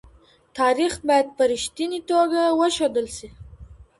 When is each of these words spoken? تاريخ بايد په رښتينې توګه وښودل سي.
تاريخ 0.59 0.93
بايد 1.07 1.27
په 1.37 1.43
رښتينې 1.51 1.99
توګه 2.09 2.41
وښودل 2.59 3.07
سي. 3.17 3.27